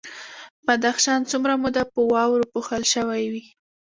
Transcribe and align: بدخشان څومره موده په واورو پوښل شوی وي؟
بدخشان 0.65 1.21
څومره 1.31 1.53
موده 1.63 1.83
په 1.93 1.99
واورو 2.11 2.49
پوښل 2.53 2.83
شوی 2.93 3.23
وي؟ 3.31 3.43